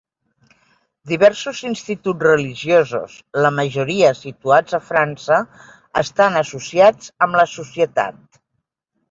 [1.09, 3.17] Diversos instituts religiosos,
[3.47, 5.39] la majoria situats a França,
[6.03, 8.43] estan associats amb la societat.